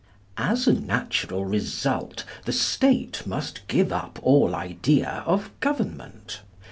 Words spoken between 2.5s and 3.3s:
State